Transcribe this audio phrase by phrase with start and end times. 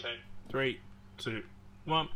[0.00, 0.16] Okay.
[0.48, 0.80] Three,
[1.18, 1.42] two,
[1.84, 2.08] one.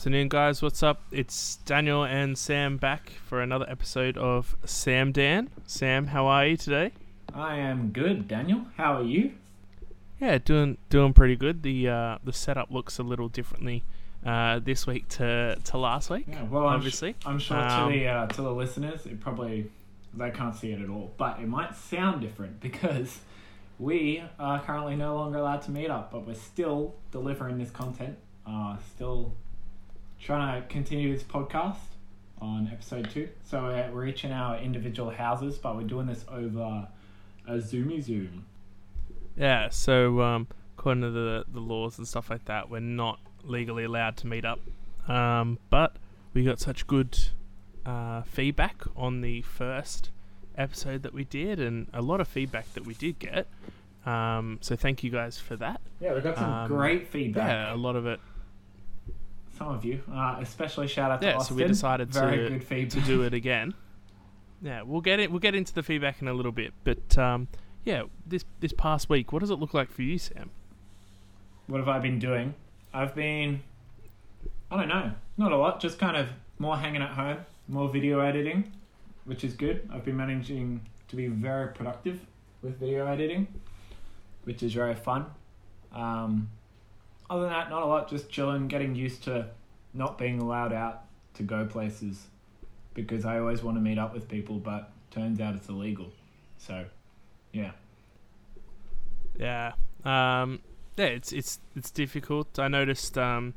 [0.00, 0.62] Afternoon, guys.
[0.62, 1.02] What's up?
[1.12, 5.50] It's Daniel and Sam back for another episode of Sam Dan.
[5.66, 6.92] Sam, how are you today?
[7.34, 8.64] I am good, Daniel.
[8.78, 9.32] How are you?
[10.18, 11.62] Yeah, doing doing pretty good.
[11.62, 13.84] The uh, the setup looks a little differently
[14.24, 16.24] uh, this week to, to last week.
[16.28, 17.12] Yeah, well, I'm obviously.
[17.12, 19.70] Sh- I'm sure Um, to the uh, to the listeners, it probably
[20.14, 23.18] they can't see it at all, but it might sound different because
[23.78, 28.16] we are currently no longer allowed to meet up, but we're still delivering this content.
[28.46, 29.34] Uh, still
[30.20, 31.76] trying to continue this podcast
[32.40, 33.28] on episode two.
[33.44, 36.88] So we're, we're each in our individual houses, but we're doing this over
[37.46, 38.46] a Zoomy Zoom.
[39.36, 43.84] Yeah, so um, according to the the laws and stuff like that, we're not legally
[43.84, 44.60] allowed to meet up.
[45.08, 45.96] Um, but
[46.34, 47.18] we got such good
[47.86, 50.10] uh, feedback on the first
[50.56, 53.46] episode that we did, and a lot of feedback that we did get.
[54.04, 55.80] Um, so thank you guys for that.
[56.00, 57.48] Yeah, we got some Um, great feedback.
[57.48, 58.20] Yeah, a lot of it.
[59.60, 61.54] Some of you, uh, especially shout out to Yeah, Austin.
[61.58, 63.02] so we decided Very to good feedback.
[63.04, 63.74] to do it again.
[64.62, 65.30] Yeah, we'll get it.
[65.30, 67.48] We'll get into the feedback in a little bit, but um,
[67.82, 70.50] yeah, this this past week, what does it look like for you, Sam?
[71.66, 72.52] What have I been doing?
[72.92, 73.62] I've been,
[74.70, 77.38] I don't know, not a lot, just kind of more hanging at home,
[77.68, 78.70] more video editing,
[79.24, 79.88] which is good.
[79.90, 82.20] I've been managing to be very productive
[82.60, 83.46] with video editing,
[84.44, 85.24] which is very fun.
[85.94, 86.50] Um,
[87.30, 89.46] other than that, not a lot, just chilling, getting used to
[89.94, 92.26] not being allowed out to go places
[92.92, 96.10] because I always want to meet up with people, but turns out it's illegal.
[96.58, 96.84] So,
[97.52, 97.70] yeah.
[99.38, 99.72] Yeah,
[100.04, 100.60] um,
[100.96, 102.58] yeah, it's it's it's difficult.
[102.58, 103.54] I noticed um,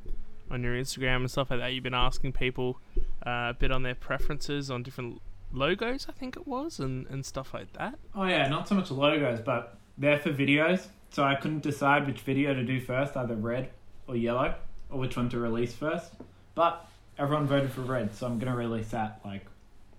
[0.50, 2.80] on your Instagram and stuff like that, you've been asking people
[3.26, 5.22] uh, a bit on their preferences on different
[5.52, 6.06] logos.
[6.08, 7.96] I think it was, and and stuff like that.
[8.16, 10.88] Oh yeah, not so much logos, but they're for videos.
[11.14, 13.70] So I couldn't decide which video to do first, either red
[14.08, 14.56] or yellow,
[14.90, 16.12] or which one to release first.
[16.56, 16.86] But
[17.20, 19.46] everyone voted for red, so I'm gonna release that like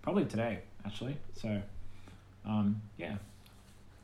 [0.02, 1.16] probably today, actually.
[1.40, 1.62] So,
[2.44, 3.14] um, yeah,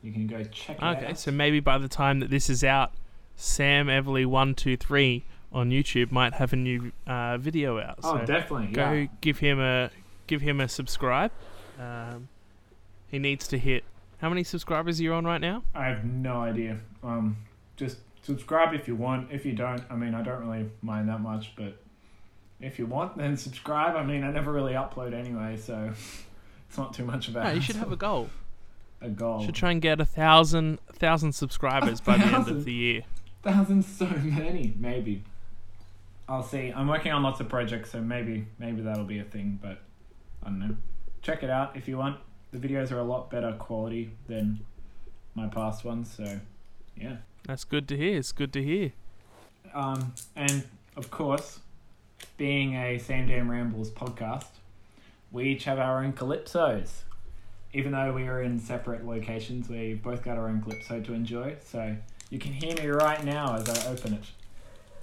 [0.01, 1.17] you can go check it Okay, out.
[1.19, 2.93] so maybe by the time that this is out,
[3.35, 7.99] Sam Everly one two three on YouTube might have a new uh, video out.
[8.03, 8.67] oh, so definitely.
[8.67, 9.07] go Yeah.
[9.19, 9.89] give him a
[10.27, 11.31] give him a subscribe.
[11.77, 12.29] Um,
[13.07, 13.83] he needs to hit.
[14.21, 15.63] How many subscribers are you on right now?
[15.73, 16.77] I have no idea.
[17.03, 17.37] Um,
[17.75, 19.31] just subscribe if you want.
[19.31, 21.81] If you don't, I mean, I don't really mind that much, but
[22.59, 23.95] if you want, then subscribe.
[23.95, 25.91] I mean, I never really upload anyway, so
[26.69, 27.45] it's not too much about.
[27.45, 28.29] No, you should have a goal.
[29.01, 29.43] a goal.
[29.43, 33.01] Should try and get a thousand thousand subscribers by the end of the year.
[33.41, 34.75] Thousands, so many.
[34.77, 35.23] Maybe.
[36.29, 36.71] I'll see.
[36.71, 39.57] I'm working on lots of projects, so maybe maybe that'll be a thing.
[39.59, 39.79] But
[40.43, 40.75] I don't know.
[41.23, 42.19] Check it out if you want.
[42.51, 44.59] The videos are a lot better quality than
[45.35, 46.13] my past ones.
[46.15, 46.39] So
[46.95, 47.17] yeah.
[47.47, 48.17] That's good to hear.
[48.17, 48.91] It's good to hear.
[49.73, 50.63] Um, and
[50.95, 51.59] of course,
[52.37, 54.45] being a Sam Dan Rambles podcast,
[55.31, 56.89] we each have our own calypsos.
[57.73, 61.55] Even though we are in separate locations, we've both got our own calypso to enjoy.
[61.63, 61.95] So
[62.29, 64.25] you can hear me right now as I open it.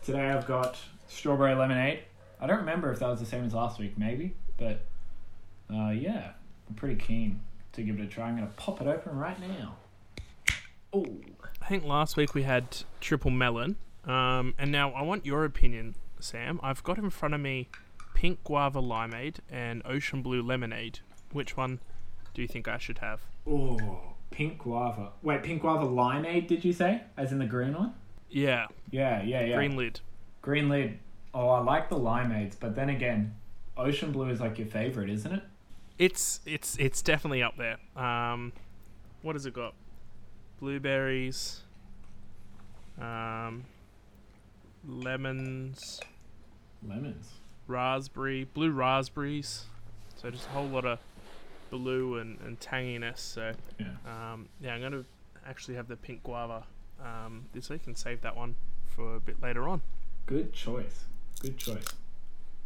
[0.03, 0.77] Today I've got
[1.09, 2.01] strawberry lemonade.
[2.41, 4.83] I don't remember if that was the same as last week, maybe, but
[5.73, 6.33] uh, yeah,
[6.69, 7.41] I'm pretty keen
[7.73, 8.29] to give it a try.
[8.29, 9.77] I'm gonna pop it open right now.
[10.93, 11.07] Oh,
[11.63, 15.95] I think last week we had triple melon, um, and now I want your opinion,
[16.21, 16.59] Sam.
[16.63, 17.69] I've got in front of me
[18.15, 21.01] pink guava limeade and ocean blue lemonade.
[21.33, 21.81] Which one
[22.35, 23.21] do you think I should have?
[23.47, 24.01] oh,
[24.31, 25.11] pink guava.
[25.23, 26.47] Wait, pink guava limeade?
[26.47, 27.03] Did you say?
[27.17, 27.95] As in the green one?
[28.31, 29.57] Yeah, Yeah, yeah, yeah.
[29.57, 30.01] green lid.
[30.43, 30.99] Green lid.
[31.33, 33.35] Oh, I like the limeades, but then again,
[33.77, 35.43] ocean blue is like your favorite, isn't it?
[35.99, 37.79] It's it's it's definitely up there.
[37.97, 38.53] Um,
[39.23, 39.75] what has it got?
[40.61, 41.63] Blueberries,
[43.01, 43.65] um,
[44.87, 46.01] lemons,
[46.87, 47.33] Lemons.
[47.67, 49.65] raspberry, blue raspberries.
[50.17, 50.99] So just a whole lot of
[51.71, 53.19] blue and, and tanginess.
[53.19, 53.87] So Yeah.
[54.07, 55.05] um, yeah, I'm gonna
[55.47, 56.65] actually have the pink guava
[57.05, 58.55] um, this week and save that one
[58.87, 59.81] for a bit later on.
[60.27, 61.05] Good choice.
[61.41, 61.85] Good choice.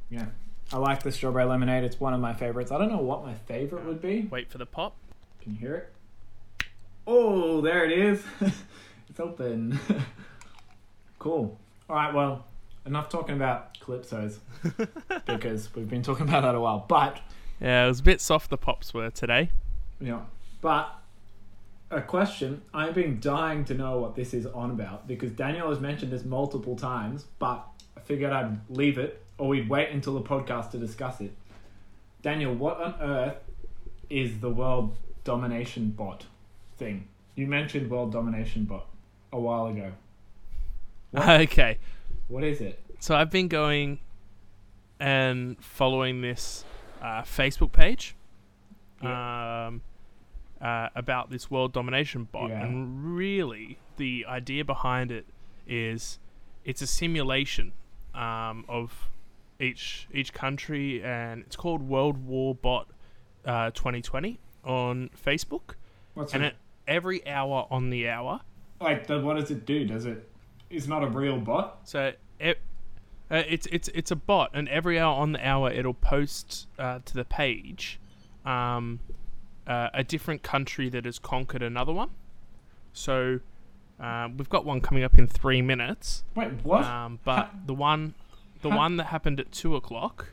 [0.08, 0.26] Yeah.
[0.72, 1.84] I like the strawberry lemonade.
[1.84, 2.72] It's one of my favorites.
[2.72, 4.26] I don't know what my favorite would be.
[4.30, 4.96] Wait for the pop.
[5.42, 5.92] Can you hear it?
[7.06, 8.22] Oh, there it is.
[8.40, 9.78] it's open.
[11.19, 11.58] cool.
[11.90, 12.46] All right, well,
[12.86, 14.38] enough talking about calypsos
[15.26, 16.86] because we've been talking about that a while.
[16.88, 17.20] But
[17.60, 18.48] Yeah, it was a bit soft.
[18.48, 19.50] The pops were today.
[20.00, 20.20] Yeah.
[20.62, 20.90] But
[21.90, 25.80] a question I've been dying to know what this is on about because Daniel has
[25.80, 30.21] mentioned this multiple times, but I figured I'd leave it or we'd wait until the
[30.23, 31.33] podcast to discuss it.
[32.23, 33.39] Daniel, what on earth
[34.09, 36.27] is the world domination bot
[36.77, 37.09] thing?
[37.35, 38.87] You mentioned world domination bot
[39.33, 39.91] a while ago.
[41.11, 41.29] What?
[41.43, 41.79] Okay,
[42.29, 42.79] What is it?
[43.00, 43.99] so I've been going
[45.00, 46.65] and following this
[47.03, 48.15] uh, Facebook page
[49.00, 49.83] um,
[50.61, 52.62] uh, about this world domination bot, Yeah.
[52.62, 55.27] and really the idea behind it
[55.67, 56.21] is
[56.65, 57.73] it's a simulation
[58.15, 59.09] um, of
[59.62, 62.88] each each country, and it's called World War Bot
[63.44, 65.75] uh, 2020 on Facebook,
[66.14, 66.55] What's and it?
[66.87, 68.41] every hour on the hour.
[68.81, 69.85] Like, the, what does it do?
[69.85, 70.29] Does it?
[70.70, 71.81] It's not a real bot.
[71.85, 72.59] So it,
[73.31, 77.00] uh, it's it's it's a bot, and every hour on the hour it'll post uh,
[77.05, 78.00] to the page
[78.44, 79.00] um,
[79.67, 82.11] uh, a different country that has conquered another one.
[82.93, 83.41] So
[84.00, 86.85] uh, we've got one coming up in three minutes, Wait, what?
[86.85, 88.15] um, but the one
[88.62, 90.29] the ha- one that happened at two o'clock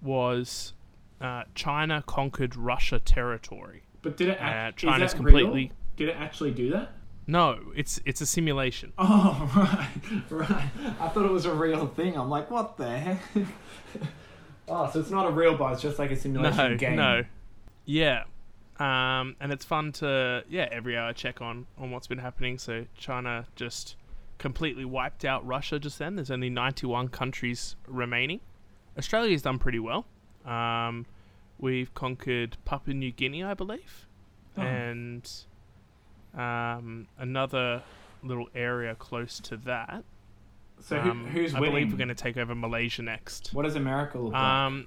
[0.00, 0.72] was
[1.20, 3.84] uh, China conquered Russia territory.
[4.02, 4.40] but did it?
[4.40, 5.70] Uh, China's completely Real?
[5.96, 6.92] Did it actually do that?
[7.26, 8.92] no, it's it's a simulation.
[8.98, 9.50] Oh,
[10.30, 10.70] right, right.
[11.00, 12.16] I thought it was a real thing.
[12.16, 13.20] I'm like, what the heck?
[14.68, 15.74] oh, so it's not a real bot.
[15.74, 16.96] It's just like a simulation no, game.
[16.96, 17.24] No.
[17.84, 18.24] Yeah.
[18.78, 22.58] Um, and it's fun to yeah every hour check on on what's been happening.
[22.58, 23.96] So China just
[24.42, 26.16] completely wiped out Russia just then.
[26.16, 28.40] There's only 91 countries remaining.
[28.98, 30.04] Australia's done pretty well.
[30.44, 31.06] Um,
[31.58, 34.06] we've conquered Papua New Guinea, I believe,
[34.58, 34.60] Oh.
[34.62, 35.30] and
[36.34, 37.82] um, another
[38.22, 40.04] little area close to that.
[40.80, 41.74] So who, Um, who's I winning?
[41.74, 43.50] believe we're going to take over Malaysia next.
[43.54, 44.42] What does America look like?
[44.42, 44.86] Um,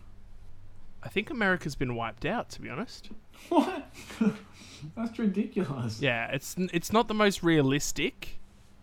[1.01, 3.10] I think America's been wiped out, to be honest.
[3.50, 3.92] what?
[4.96, 6.01] That's ridiculous.
[6.01, 8.40] Yeah, it's it's not the most realistic,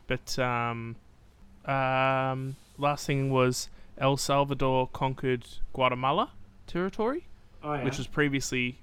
[0.06, 0.96] but um,
[1.64, 3.68] um, last thing was
[3.98, 6.30] El Salvador conquered Guatemala
[6.66, 7.26] territory,
[7.62, 7.84] Oh, yeah.
[7.84, 8.78] which was previously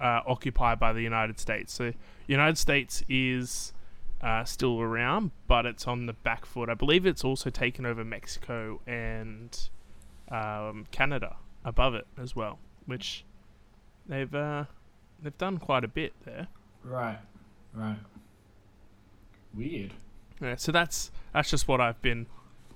[0.00, 1.72] uh, occupied by the United States.
[1.72, 1.92] So
[2.26, 3.72] United States is
[4.22, 6.68] uh, still around, but it's on the back foot.
[6.70, 9.68] I believe it's also taken over Mexico and
[10.30, 13.24] um, Canada above it as well, which
[14.06, 14.64] they've uh,
[15.22, 16.48] they've done quite a bit there.
[16.82, 17.18] right,
[17.74, 17.98] right.
[19.52, 19.92] Weird.
[20.40, 22.26] Yeah, so that's that's just what I've been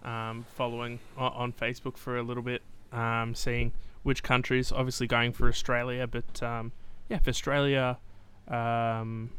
[0.04, 2.62] um, following on, on Facebook for a little bit,
[2.92, 3.72] um, seeing
[4.02, 4.72] which countries.
[4.72, 6.72] Obviously, going for Australia, but um,
[7.08, 7.98] yeah, if Australia
[8.48, 9.30] um,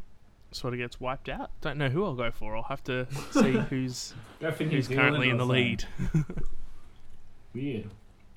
[0.51, 2.55] sort of gets wiped out, don't know who I'll go for.
[2.55, 5.85] I'll have to see who's Go for New who's Zealand currently in the lead.
[7.53, 7.89] Weird.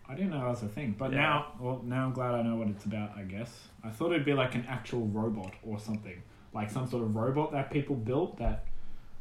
[0.09, 1.21] I didn't know that was a thing, but Yeah.
[1.21, 3.17] now, well, now I'm glad I know what it's about.
[3.17, 7.03] I guess I thought it'd be like an actual robot or something, like some sort
[7.03, 8.37] of robot that people built.
[8.39, 8.65] That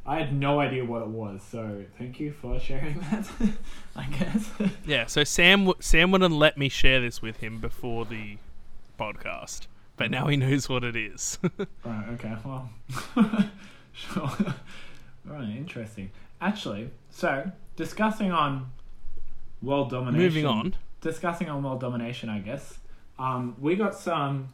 [0.06, 1.42] I had no idea what it was.
[1.44, 3.30] So thank you for sharing that.
[3.96, 4.50] I guess.
[4.86, 8.38] Yeah, so Sam w- Sam wouldn't let me share this with him before the
[9.00, 9.68] podcast,
[9.98, 11.38] but now he knows what it is.
[11.86, 12.06] right.
[12.14, 12.36] Okay.
[12.44, 12.70] Well.
[13.94, 14.32] sure.
[15.26, 15.50] right.
[15.56, 16.12] Interesting.
[16.40, 18.72] Actually, so discussing on
[19.62, 20.24] world domination.
[20.24, 20.76] Moving on.
[21.02, 22.80] discussing on world domination, I guess.
[23.20, 24.48] Um, we got some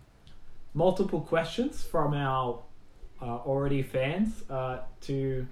[0.73, 2.60] multiple questions from our
[3.21, 5.47] uh, already fans uh, to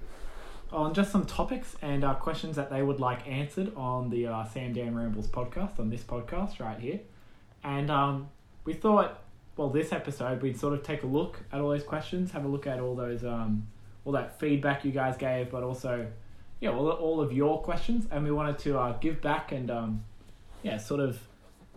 [0.71, 4.43] on just some topics and uh, questions that they would like answered on the uh,
[4.45, 6.99] Sam Dan Rambles podcast on this podcast right here.
[7.63, 8.29] And um,
[8.65, 9.21] we thought,
[9.55, 12.47] well, this episode we'd sort of take a look at all those questions, have a
[12.47, 13.67] look at all those um,
[14.03, 16.07] all that feedback you guys gave, but also
[16.59, 20.03] yeah, all, all of your questions, and we wanted to uh, give back and um,
[20.63, 21.19] yeah, sort of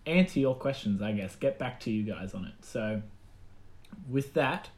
[0.06, 2.54] answer your questions, I guess, get back to you guys on it.
[2.62, 3.02] So,
[4.08, 4.70] with that,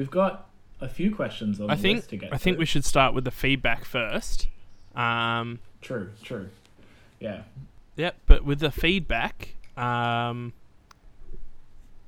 [0.00, 0.48] we've got
[0.80, 2.60] a few questions on I think to get I think through.
[2.60, 4.48] we should start with the feedback first.
[4.96, 6.48] Um, True, true.
[7.20, 7.42] Yeah.
[7.96, 10.54] Yep, but with the feedback, um,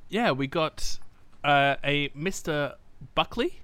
[0.08, 0.98] yeah, we got
[1.44, 2.74] uh, a Mr.
[3.14, 3.60] Buckley.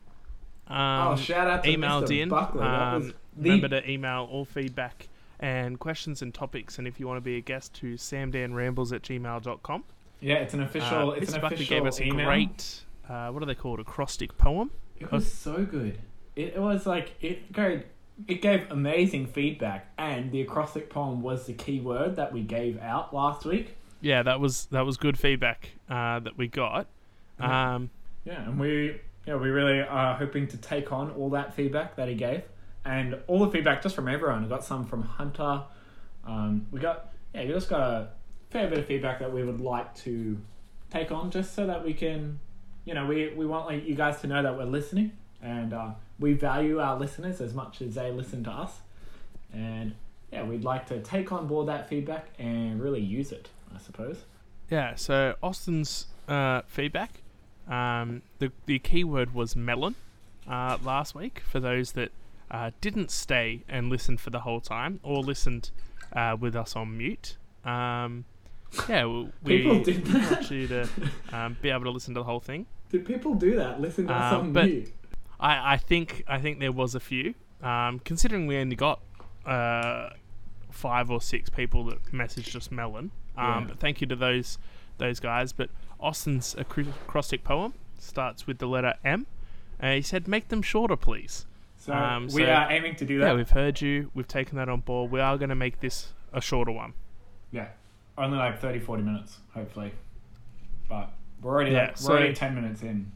[0.67, 0.77] Um,
[1.09, 2.21] oh, shout out to emailed Mr.
[2.21, 2.29] in.
[2.29, 2.61] Buckley.
[2.63, 5.09] Um, the- remember to email all feedback
[5.41, 6.79] and questions and topics.
[6.79, 9.85] And if you want to be a guest, to samdanrambles at gmail.com.
[10.21, 11.13] yeah, it's an official.
[11.13, 11.35] Uh, it's Mr.
[11.37, 12.27] an Buckley official gave us a email.
[12.27, 13.81] great, uh, what are they called?
[13.81, 14.71] Acrostic poem.
[14.99, 15.99] It was so good.
[16.37, 17.85] It, it was like it gave
[18.27, 22.81] it gave amazing feedback, and the acrostic poem was the key word that we gave
[22.81, 23.77] out last week.
[24.01, 26.87] Yeah, that was that was good feedback uh, that we got.
[27.41, 27.75] Yeah.
[27.75, 27.91] Um,
[28.25, 32.09] Yeah, and we yeah we really are hoping to take on all that feedback that
[32.09, 32.43] he gave,
[32.85, 34.43] and all the feedback just from everyone.
[34.43, 35.63] We got some from Hunter.
[36.27, 38.09] Um, we got yeah, we just got a
[38.51, 40.39] fair bit of feedback that we would like to
[40.91, 42.41] take on, just so that we can,
[42.89, 45.91] you know, we we want like you guys to know that we're listening and uh,
[46.19, 48.81] we value our listeners as much as they listen to us,
[49.53, 49.95] and
[50.33, 53.51] yeah, we'd like to take on board that feedback and really use it.
[53.75, 54.25] I suppose.
[54.71, 57.21] Yeah, so Austin's uh, feedback,
[57.69, 59.95] um, the, the keyword was melon
[60.49, 62.11] uh, last week for those that
[62.51, 65.71] uh, didn't stay and listen for the whole time or listened
[66.15, 67.37] uh, with us on mute.
[67.65, 68.25] Um,
[68.89, 69.07] yeah,
[69.43, 69.67] we, that?
[70.31, 70.89] want you to
[71.33, 72.67] um, be able to listen to the whole thing.
[72.91, 73.81] Did people do that?
[73.81, 74.93] Listen to Um, on but- mute.
[75.41, 77.35] I, I think I think there was a few.
[77.63, 79.01] Um, considering we only got
[79.47, 80.11] uh,
[80.71, 83.11] five or six people that messaged us melon.
[83.37, 83.65] Um, Yeah.
[83.69, 84.59] But thank you to those
[84.99, 85.53] those guys.
[85.53, 89.27] But Austin's acrostic poem starts with the letter M.
[89.81, 93.21] Uh, he said, "Make them shorter, please." So um, we so- are aiming to do
[93.21, 93.27] that.
[93.29, 94.11] Yeah, we've heard you.
[94.15, 95.13] We've taken that on board.
[95.13, 96.95] We are going to make this a shorter one.
[97.53, 97.69] Yeah,
[98.19, 99.93] only like 30, 40 minutes, hopefully.
[100.89, 101.11] But
[101.43, 103.13] we're already Yeah, like, we're already ten minutes in.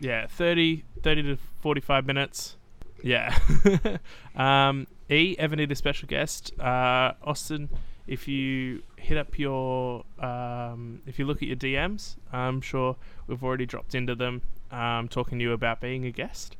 [0.00, 2.56] Yeah, 30, 30 to 45 minutes.
[3.04, 3.38] Yeah.
[4.36, 6.52] um, e, ever need a special guest?
[6.58, 7.68] Uh, Austin,
[8.08, 12.96] if you hit up your, um, if you look at your DMs, I'm sure
[13.28, 16.56] we've already dropped into them um, talking to you about being a guest.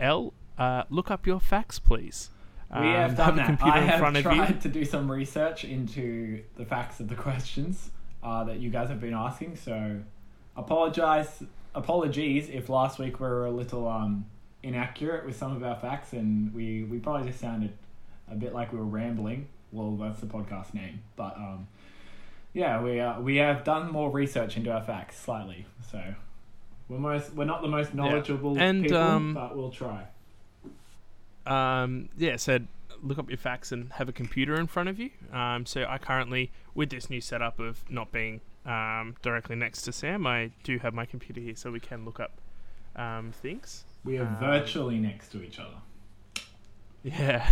[0.00, 2.30] L, uh, look up your facts, please.
[2.72, 3.46] We have Um, done a that.
[3.46, 7.90] computer I in have tried to do some research into the facts of the questions
[8.22, 9.56] uh, that you guys have been asking.
[9.56, 10.00] So,
[10.56, 11.42] apologize,
[11.74, 14.26] apologies if last week we were a little um,
[14.62, 17.72] inaccurate with some of our facts, and we we probably just sounded
[18.30, 19.48] a bit like we were rambling.
[19.72, 21.68] Well, that's the podcast name, but um,
[22.52, 25.66] yeah, we uh, we have done more research into our facts slightly.
[25.90, 26.02] So,
[26.88, 30.06] we're most we're not the most knowledgeable And, people, um, but we'll try.
[31.46, 32.66] um, yeah, said
[33.02, 35.10] look up your facts and have a computer in front of you.
[35.32, 39.92] Um, so I currently, with this new setup of not being um, directly next to
[39.92, 42.32] Sam, I do have my computer here, so we can look up
[42.96, 43.84] um, things.
[44.04, 45.76] We are um, virtually next to each other.
[47.02, 47.50] Yeah.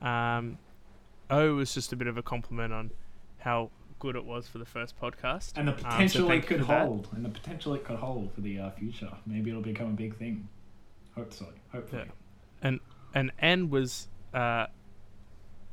[0.00, 0.58] Um,
[1.30, 2.90] O was just a bit of a compliment on
[3.38, 5.52] how good it was for the first podcast.
[5.56, 8.40] And the Um, so potential it could hold, and the potential it could hold for
[8.40, 9.10] the uh, future.
[9.26, 10.48] Maybe it'll become a big thing.
[11.14, 12.04] Hopefully, hopefully.
[12.62, 12.80] And
[13.38, 14.66] N was uh,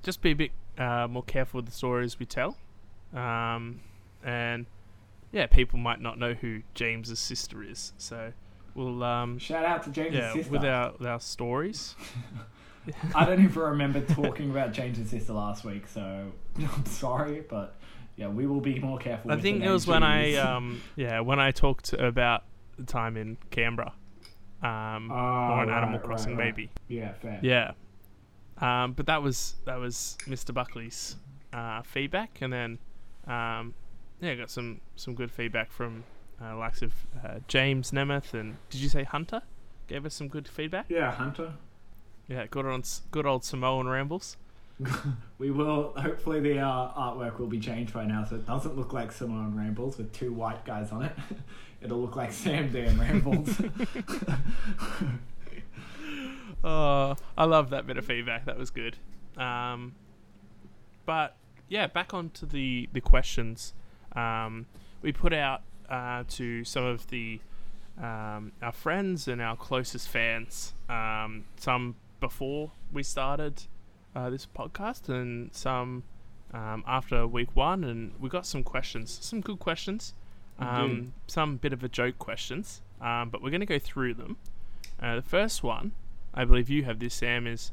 [0.04, 2.56] just be a bit uh, more careful with the stories we tell.
[3.14, 3.82] Um,
[4.24, 4.66] and
[5.32, 7.94] yeah, people might not know who James's sister is.
[7.98, 8.34] So
[8.76, 10.52] we'll um, Shout out to James' yeah sister.
[10.52, 11.96] with our with our stories.
[13.16, 17.76] I don't even remember talking about James' sister last week, so I'm sorry, but
[18.18, 19.32] yeah, we will be more careful.
[19.32, 22.44] I with think it was when I um, yeah when I talked about
[22.78, 23.94] the time in Canberra.
[24.62, 26.56] Um, Ah, or an Animal Crossing right, right.
[26.56, 26.70] maybe.
[26.88, 27.38] Yeah, fair.
[27.42, 27.72] Yeah.
[28.60, 30.54] Um, but that was that was Mr.
[30.54, 31.18] Buckley's
[31.52, 32.80] uh, feedback, and then
[33.28, 33.74] um,
[34.24, 36.04] yeah, got some some good feedback from
[36.42, 39.42] uh, likes of uh, James Nemeth and did you say Hunter?
[39.88, 40.86] Gave us some good feedback.
[40.90, 41.54] Yeah, Hunter.
[42.28, 44.38] Yeah, good on good old Samoan rambles.
[45.38, 45.94] We will.
[45.98, 49.58] Hopefully, the uh, artwork will be changed by now, so it doesn't look like Simone
[49.58, 51.12] Rambles with two white guys on it.
[51.82, 53.62] It'll look like Sam Dan Rambles.
[56.66, 58.46] Oh, I love that bit of feedback.
[58.46, 58.96] That was good.
[59.36, 59.96] Um,
[61.06, 61.36] but
[61.68, 63.74] yeah, back onto the the questions.
[64.16, 64.66] Um,
[65.02, 67.40] we put out uh, to some of the
[68.02, 70.74] um, our friends and our closest fans.
[70.90, 73.64] Um, some before we started
[74.16, 76.04] uh, this podcast, and some
[76.54, 77.84] um, after week one.
[77.84, 80.14] And we got some questions, some good questions,
[80.60, 82.82] um, some bit of a joke questions.
[83.02, 84.38] Um, but we're going to go through them.
[85.02, 85.92] Uh, the first one,
[86.34, 87.72] I believe you have this, Sam, is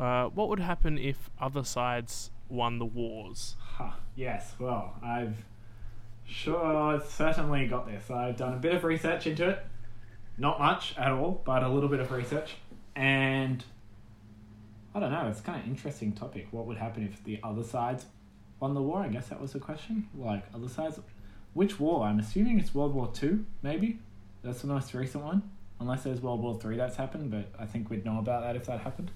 [0.00, 3.56] uh, what would happen if other sides won the wars?
[3.58, 5.44] Huh, yes, well, I've
[6.26, 8.10] sure certainly got this.
[8.10, 9.64] I've done a bit of research into it.
[10.38, 12.56] Not much at all, but a little bit of research.
[12.94, 13.64] And
[14.94, 16.48] I don't know, it's kind of interesting topic.
[16.50, 18.06] What would happen if the other sides
[18.60, 19.00] won the war?
[19.00, 20.08] I guess that was the question.
[20.18, 20.98] Like, other sides.
[21.54, 22.04] Which war?
[22.06, 23.98] I'm assuming it's World War Two, maybe?
[24.42, 25.42] That's the most recent one.
[25.80, 28.66] Unless there's World War Three that's happened, but I think we'd know about that if
[28.66, 29.10] that happened.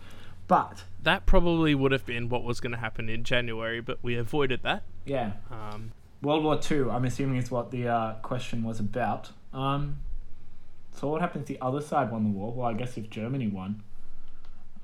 [0.49, 4.17] But, That probably would have been what was going to happen in January, but we
[4.17, 4.83] avoided that.
[5.05, 9.31] yeah, Um, World War Two, I'm assuming is what the uh, question was about.
[9.53, 9.99] Um,
[10.95, 12.53] so what happens the other side won the war?
[12.53, 13.83] Well, I guess if Germany won,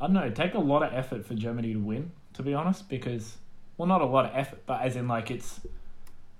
[0.00, 0.22] I don't know.
[0.22, 3.36] It'd take a lot of effort for Germany to win, to be honest, because
[3.76, 5.60] well, not a lot of effort, but as in like it's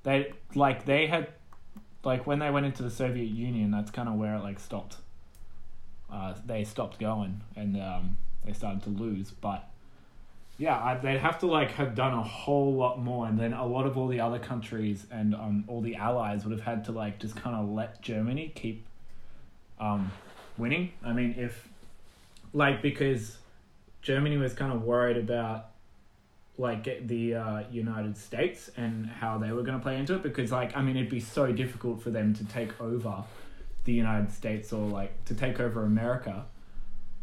[0.02, 1.28] they like they had
[2.04, 4.96] like when they went into the Soviet Union, that's kind of where it like stopped.
[6.10, 9.68] Uh, they stopped going and um, they started to lose, but
[10.58, 13.66] yeah, I, they'd have to like have done a whole lot more, and then a
[13.66, 16.92] lot of all the other countries and um, all the allies would have had to
[16.92, 18.86] like just kind of let Germany keep
[19.78, 20.10] um,
[20.56, 20.92] winning.
[21.04, 21.68] I mean, if
[22.54, 23.36] like because
[24.00, 25.66] Germany was kind of worried about
[26.56, 30.50] like the uh, United States and how they were going to play into it, because
[30.50, 33.24] like I mean, it'd be so difficult for them to take over
[33.84, 36.46] the United States or like to take over America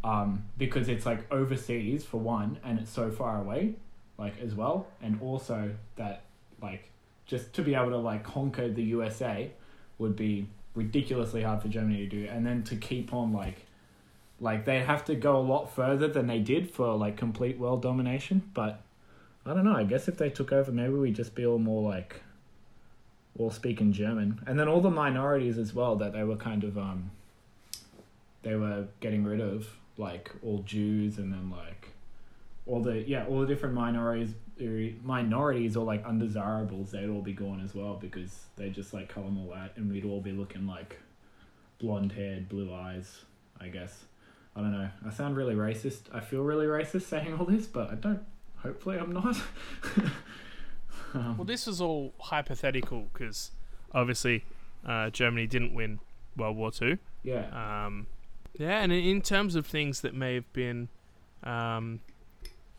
[0.04, 3.74] um, because it's like overseas for one, and it's so far away,
[4.18, 6.24] like as well, and also that
[6.60, 6.90] like
[7.26, 9.50] just to be able to like conquer the USA
[9.98, 13.64] would be ridiculously hard for Germany to do, and then to keep on like
[14.40, 17.80] like they'd have to go a lot further than they did for like complete world
[17.80, 18.42] domination.
[18.52, 18.82] But
[19.46, 19.74] I don't know.
[19.74, 22.20] I guess if they took over, maybe we'd just be all more like
[23.38, 26.76] all speaking German, and then all the minorities as well that they were kind of
[26.76, 27.10] um
[28.42, 31.88] they were getting rid of like all Jews and then like
[32.66, 34.30] all the yeah all the different minorities
[35.02, 39.26] minorities or like undesirables they'd all be gone as well because they just like color
[39.26, 40.98] them all out and we'd all be looking like
[41.78, 43.24] blonde haired blue eyes
[43.60, 44.04] I guess.
[44.56, 44.88] I don't know.
[45.06, 46.02] I sound really racist.
[46.12, 48.22] I feel really racist saying all this but I don't
[48.58, 49.36] hopefully I'm not.
[51.16, 53.52] Um, well this was all hypothetical because
[53.94, 54.44] obviously
[54.84, 56.00] uh, Germany didn't win
[56.36, 56.98] World War Two.
[57.22, 57.84] Yeah.
[57.86, 58.08] Um
[58.54, 60.88] yeah, and in terms of things that may have been
[61.42, 62.00] um,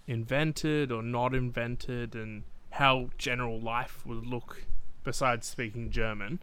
[0.07, 4.63] invented or not invented, and how general life would look
[5.03, 6.39] besides speaking German,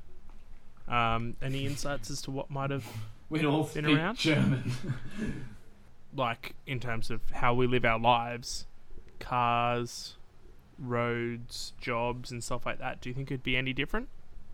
[0.89, 2.87] um, any insights as to what might have
[3.31, 4.19] We'd all been speak around?
[4.19, 4.73] German.
[6.15, 8.67] like in terms of how we live our lives,
[9.19, 10.17] cars,
[10.79, 13.01] roads, jobs, and stuff like that.
[13.01, 14.09] Do you think it'd be any different?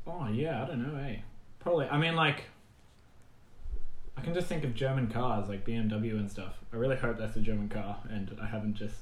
[0.06, 1.16] oh yeah, I don't know, eh?
[1.58, 1.87] Probably.
[1.87, 2.44] I mean, like
[4.18, 6.58] I can just think of German cars like BMW and stuff.
[6.72, 8.96] I really hope that's a German car, and I haven't just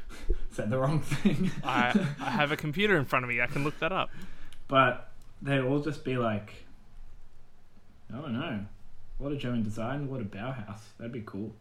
[0.50, 1.52] said the wrong thing.
[1.62, 3.40] I I have a computer in front of me.
[3.40, 4.10] I can look that up.
[4.66, 6.52] But they'd all just be like,
[8.12, 8.64] I don't know,
[9.18, 10.80] what a German design, what a Bauhaus.
[10.98, 11.52] That'd be cool.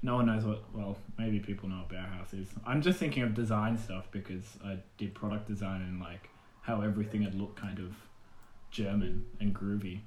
[0.00, 0.62] No one knows what.
[0.72, 2.46] Well, maybe people know what Bauhaus is.
[2.64, 6.30] I'm just thinking of design stuff because I did product design and like
[6.62, 7.96] how everything had looked kind of
[8.70, 10.02] German and groovy.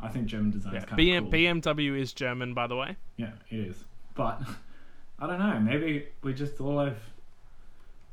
[0.00, 1.32] I think German design Yeah, is kind BM, of cool.
[1.32, 2.96] BMW is German, by the way.
[3.16, 3.84] Yeah, it is.
[4.14, 4.42] But
[5.18, 5.58] I don't know.
[5.60, 6.98] Maybe we just all have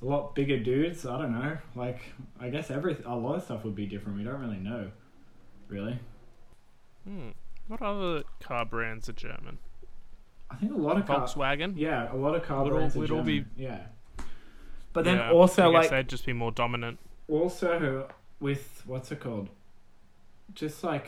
[0.02, 1.06] a lot bigger dudes.
[1.06, 1.58] I don't know.
[1.76, 2.00] Like
[2.40, 4.18] I guess every a lot of stuff would be different.
[4.18, 4.92] We don't really know.
[5.70, 5.98] Really,
[7.06, 7.30] Hmm.
[7.68, 9.58] What other car brands are German?
[10.52, 11.22] I think a lot of car.
[11.22, 11.74] Volkswagen.
[11.76, 13.50] Yeah, a lot of car Would all- brands are would all German.
[13.58, 13.80] be- Yeah.
[14.94, 17.00] But then Yeah, also I guess like they'd just be more dominant.
[17.28, 18.08] also
[18.40, 19.50] with what's it called?
[20.54, 21.08] Just like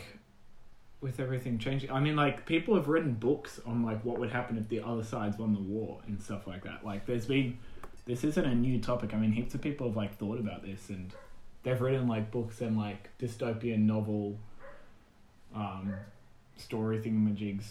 [1.06, 1.92] with everything changing.
[1.92, 5.04] I mean, like people have written books on like what would happen if the other
[5.04, 6.84] sides won the war and stuff like that.
[6.84, 7.60] Like, there's been
[8.08, 9.14] this isn't a new topic.
[9.14, 11.14] I mean, heaps of people have like thought about this and
[11.62, 14.40] they've written like books and like dystopian novel,
[15.56, 15.94] um,
[16.58, 17.66] story thingamajigs.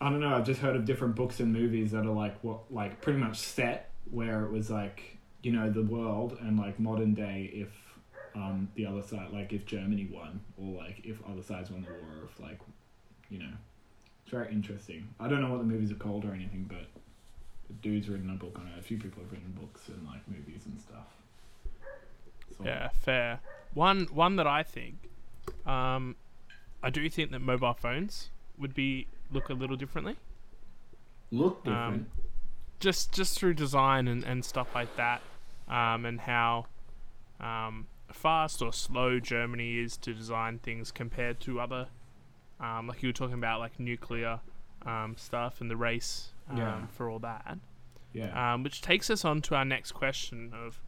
[0.00, 0.34] I don't know.
[0.34, 3.38] I've just heard of different books and movies that are like what like pretty much
[3.38, 7.68] set where it was like you know the world and like modern day if
[8.34, 11.88] um, the other side, like if Germany won, or like if other sides won the
[11.88, 12.58] war, or if like,
[13.30, 13.52] you know,
[14.22, 15.08] it's very interesting.
[15.20, 16.86] I don't know what the movies are called or anything, but
[17.68, 18.78] the dude's written a book on it.
[18.78, 21.06] A few people have written books and like movies and stuff.
[22.58, 23.40] So, Yeah, fair.
[23.72, 24.96] One one that I think,
[25.66, 26.16] um,
[26.82, 30.16] I do think that mobile phones would be look a little differently.
[31.32, 32.08] look Um, different.
[32.80, 35.22] just just through design and, and stuff like that,
[35.68, 36.66] um, and how
[37.40, 41.88] um, fast or slow Germany is to design things compared to other,
[42.60, 44.40] um, like you were talking about, like nuclear
[44.86, 46.86] um, stuff and the race um, Yeah.
[46.86, 47.58] for all that.
[48.12, 48.54] yeah.
[48.54, 50.80] Um, which takes us on to our next question of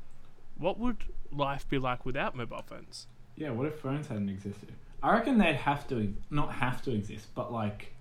[0.57, 3.07] what would life be like without mobile phones?
[3.37, 4.73] Yeah, what if phones hadn't existed?
[5.03, 7.93] I reckon they'd have to not have to exist, but like,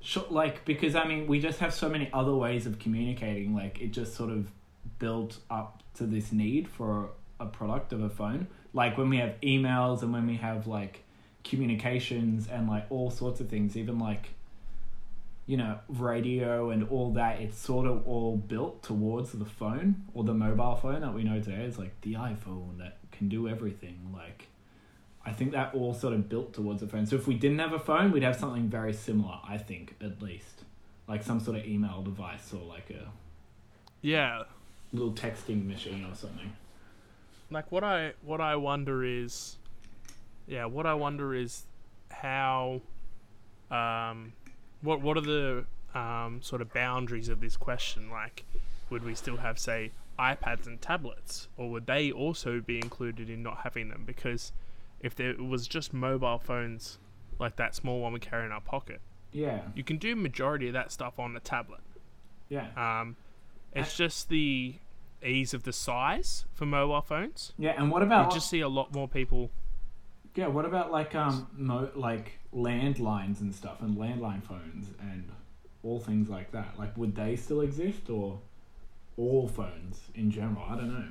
[0.00, 3.54] sh- like because I mean we just have so many other ways of communicating.
[3.54, 4.50] Like it just sort of
[4.98, 8.46] built up to this need for a product of a phone.
[8.72, 11.04] Like when we have emails and when we have like
[11.44, 14.30] communications and like all sorts of things, even like
[15.46, 17.40] you know radio and all that.
[17.40, 21.40] It's sort of all built towards the phone or the mobile phone that we know
[21.40, 24.10] today is like the iPhone that can do everything.
[24.12, 24.48] Like
[25.26, 27.06] I think that all sort of built towards a phone.
[27.06, 30.20] So if we didn't have a phone, we'd have something very similar, I think, at
[30.22, 30.62] least.
[31.06, 33.08] Like some sort of email device or like a
[34.00, 34.44] Yeah,
[34.92, 36.52] little texting machine or something.
[37.50, 39.58] Like what I what I wonder is,
[40.46, 41.64] yeah, what I wonder is
[42.10, 42.80] how,
[43.70, 44.32] um,
[44.82, 48.10] what what are the um, sort of boundaries of this question?
[48.10, 48.44] Like,
[48.90, 53.42] would we still have, say, iPads and tablets, or would they also be included in
[53.42, 54.04] not having them?
[54.06, 54.52] Because
[55.00, 56.98] if there was just mobile phones
[57.38, 59.00] like that small one we carry in our pocket,
[59.32, 59.60] Yeah.
[59.74, 61.80] you can do majority of that stuff on a tablet.
[62.48, 62.68] Yeah.
[62.76, 63.16] Um,
[63.74, 64.74] it's just the
[65.24, 67.52] ease of the size for mobile phones.
[67.58, 69.50] Yeah, and what about You just see a lot more people.
[70.34, 75.28] yeah, what about like um mo- like landlines and stuff and landline phones and
[75.82, 76.78] all things like that?
[76.78, 78.38] Like would they still exist or
[79.16, 80.64] all phones in general?
[80.68, 81.08] I don't know.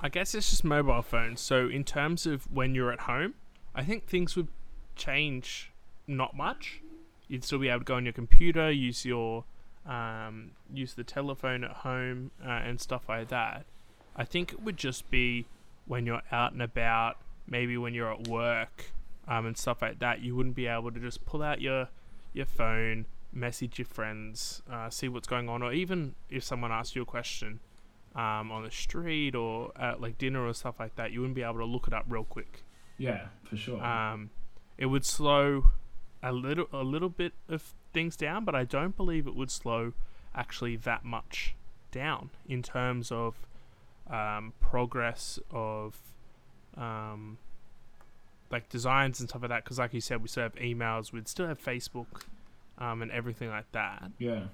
[0.00, 1.40] I guess it's just mobile phones.
[1.40, 3.34] So in terms of when you're at home,
[3.74, 4.48] I think things would
[4.94, 5.72] change
[6.06, 6.80] not much.
[7.26, 9.44] You'd still be able to go on your computer, use your
[9.88, 13.64] um, use the telephone at home uh, and stuff like that.
[14.14, 15.46] I think it would just be
[15.86, 18.92] when you're out and about, maybe when you're at work
[19.26, 20.20] um, and stuff like that.
[20.20, 21.88] You wouldn't be able to just pull out your
[22.34, 26.94] your phone, message your friends, uh, see what's going on, or even if someone asks
[26.94, 27.60] you a question
[28.14, 31.42] um, on the street or at like dinner or stuff like that, you wouldn't be
[31.42, 32.62] able to look it up real quick.
[32.98, 33.82] Yeah, for sure.
[33.82, 34.30] Um,
[34.76, 35.64] it would slow
[36.22, 39.92] a little a little bit of things down, but I don't believe it would slow
[40.34, 41.54] actually that much
[41.90, 43.34] down in terms of
[44.10, 45.96] um, progress of
[46.76, 47.38] um,
[48.50, 49.64] like designs and stuff like that.
[49.64, 52.22] Because like you said, we still have emails, we'd still have Facebook
[52.78, 54.10] um, and everything like that.
[54.18, 54.44] yeah.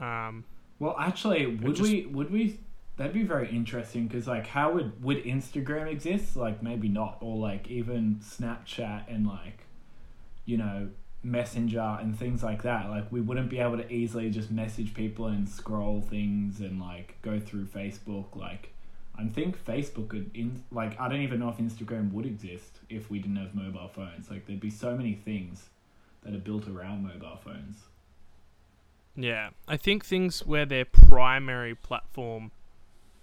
[0.00, 0.44] Um,
[0.78, 2.06] Well, actually, would just- we?
[2.06, 2.60] Would we?
[2.96, 6.36] That'd be very interesting because, like, how would would Instagram exist?
[6.36, 9.64] Like, maybe not, or like even Snapchat and like,
[10.46, 10.88] you know,
[11.22, 12.88] Messenger and things like that.
[12.88, 17.16] Like, we wouldn't be able to easily just message people and scroll things and like
[17.22, 18.36] go through Facebook.
[18.36, 18.72] Like,
[19.18, 23.10] I think Facebook could in like I don't even know if Instagram would exist if
[23.10, 24.30] we didn't have mobile phones.
[24.30, 25.68] Like, there'd be so many things
[26.22, 27.78] that are built around mobile phones.
[29.16, 32.52] Yeah, I think things where their primary platform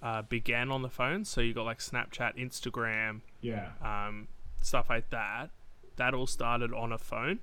[0.03, 3.69] uh, began on the phone, so you got like Snapchat, Instagram, Yeah.
[3.81, 4.27] um,
[4.61, 5.51] stuff like that.
[5.95, 7.39] That all started on a phone,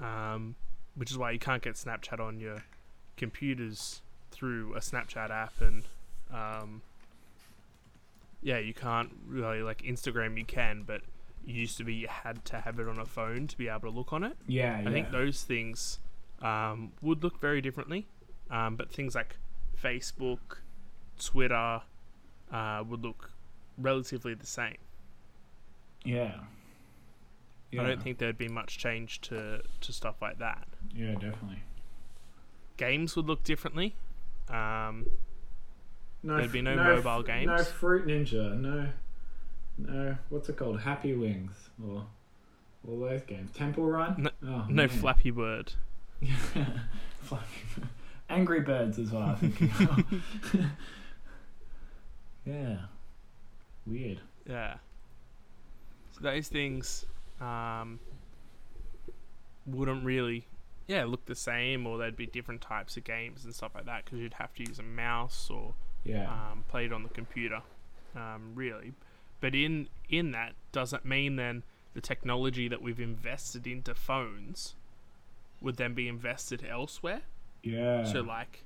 [0.00, 0.54] um,
[0.94, 2.64] which is why you can't get Snapchat on your
[3.16, 5.84] computers through a Snapchat app, and
[6.32, 6.82] um,
[8.42, 10.38] yeah, you can't really like Instagram.
[10.38, 11.02] You can, but
[11.46, 13.80] it used to be you had to have it on a phone to be able
[13.80, 14.36] to look on it.
[14.46, 14.82] Yeah.
[14.86, 15.98] I think those things
[16.42, 18.06] um, would look very differently,
[18.50, 19.36] um, but things like
[19.82, 20.58] Facebook,
[21.22, 21.82] Twitter
[22.52, 23.30] uh, would look
[23.78, 24.76] relatively the same.
[26.04, 26.34] Yeah.
[27.72, 27.82] Yeah.
[27.82, 30.66] I don't think there'd be much change to, to stuff like that.
[30.94, 31.62] Yeah, definitely.
[32.76, 33.94] Games would look differently.
[34.48, 35.06] Um,
[36.22, 37.46] No, There'd be f- no mobile games.
[37.46, 37.62] No?
[37.62, 38.58] Fruit Ninja.
[38.58, 38.88] No,
[39.78, 40.16] no.
[40.30, 40.80] What's it called?
[40.80, 42.04] Happy Wings or
[42.88, 43.52] all those games.
[43.52, 44.22] Temple Run.
[44.42, 44.88] No- oh, no.
[44.88, 45.72] Flappy Bird.
[47.22, 47.44] Flappy
[47.76, 47.88] Bird.
[48.28, 49.22] Angry Birds as well.
[49.22, 49.60] I think.
[52.46, 52.76] yeah.
[53.86, 54.20] Weird.
[54.48, 54.74] Yeah.
[56.12, 57.06] So those things
[57.40, 57.98] um,
[59.66, 60.46] wouldn't really,
[60.86, 64.04] yeah, look the same, or there'd be different types of games and stuff like that
[64.04, 65.74] because you'd have to use a mouse or
[66.04, 66.30] Yeah.
[66.30, 67.62] um, play it on the computer,
[68.16, 68.94] um, really.
[69.40, 71.62] But in in that doesn't mean then
[71.94, 74.74] the technology that we've invested into phones
[75.60, 77.22] would then be invested elsewhere.
[77.62, 78.04] yeah.
[78.04, 78.64] So like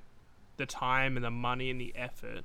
[0.56, 2.44] the time and the money and the effort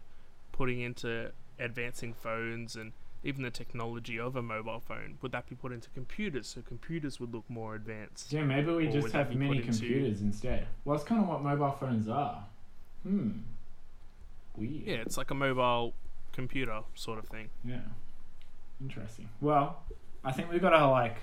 [0.51, 2.91] putting into advancing phones and
[3.23, 7.19] even the technology of a mobile phone would that be put into computers so computers
[7.19, 8.43] would look more advanced yeah.
[8.43, 10.67] Maybe we or just have mini into- computers instead.
[10.85, 12.45] Well, that's kind of what mobile phones are.
[13.03, 13.29] Hmm.
[14.55, 14.71] Weird.
[14.85, 15.93] yeah it's like a mobile
[16.33, 17.79] computer sort of thing Yeah.
[18.81, 19.27] Interesting.
[19.41, 19.83] Well,
[20.23, 21.17] I think we've got to like.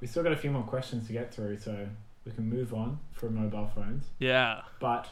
[0.00, 1.86] We still got a few more questions to get through, so
[2.24, 4.06] we can move on from mobile phones.
[4.18, 5.08] yeah But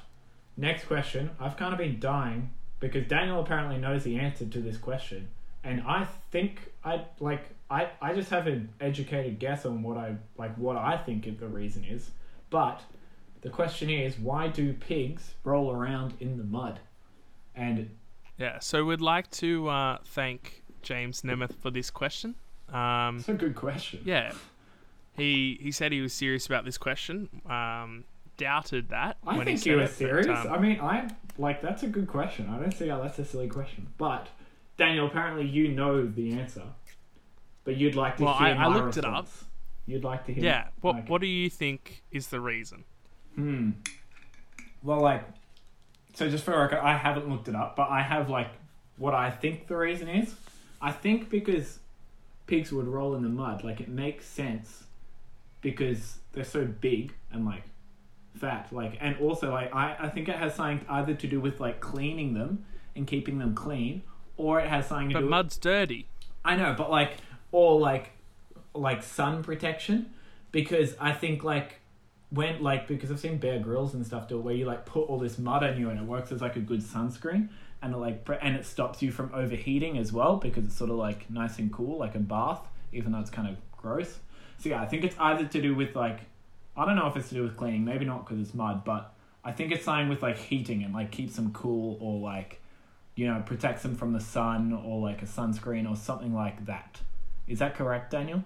[0.57, 4.79] next question, I've kind of been dying because Daniel apparently knows the answer to this
[4.79, 5.29] question,
[5.65, 10.17] and I think I like I I just have an educated guess on what I
[10.37, 12.11] like what I think the reason is,
[12.51, 12.81] but
[13.43, 16.81] the question is why do pigs roll around in the mud?
[17.55, 17.91] And
[18.39, 22.35] yeah so we'd like to uh, thank james nemeth for this question
[22.73, 24.01] um, it's a good question.
[24.05, 24.33] yeah
[25.13, 28.05] he he said he was serious about this question um,
[28.39, 30.27] doubted that I when think he were it, but, serious.
[30.27, 32.49] um, I mean, I like that's a good question.
[32.51, 33.89] I don't see how that's a silly question.
[33.99, 34.29] But
[34.81, 36.63] Daniel, apparently you know the answer,
[37.65, 39.29] but you'd like to Well, hear I- I looked it up.
[39.87, 40.43] You'd like to hear.
[40.45, 42.85] yeah what like- what do you think is the reason
[43.35, 43.71] Hmm.
[44.83, 45.23] Well, like,
[46.15, 48.49] so just for record, I haven't looked it up, but I have like
[48.97, 50.35] what I think the reason is.
[50.81, 51.79] I think because
[52.47, 54.85] pigs would roll in the mud, like it makes sense
[55.61, 57.65] because they're so big and like
[58.35, 58.73] fat.
[58.73, 61.81] Like, and also like I I think it has something either to do with like
[61.81, 62.65] cleaning them
[62.97, 64.03] and keeping them clean,
[64.41, 65.27] or it has something to But do.
[65.27, 65.31] with...
[65.31, 66.07] mud's dirty.
[66.45, 67.19] I know, but like
[67.53, 68.13] or like
[68.75, 70.11] like sun protection
[70.53, 71.81] because I think like
[72.31, 75.03] when like because I've seen Bear Grylls and stuff do it where you like put
[75.09, 77.49] all this mud on you and it works as like a good sunscreen
[77.83, 80.97] and it like and it stops you from overheating as well because it's sort of
[80.97, 84.19] like nice and cool like a bath even though it's kind of gross.
[84.59, 86.21] So yeah, I think it's either to do with like
[86.77, 89.13] I don't know if it's to do with cleaning, maybe not because it's mud, but
[89.45, 92.60] I think it's something with like heating and like keeps them cool or like
[93.21, 97.01] you know protects them from the sun or like a sunscreen or something like that.
[97.47, 98.45] Is that correct, Daniel?